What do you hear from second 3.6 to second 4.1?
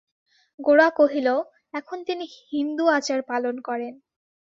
করেন।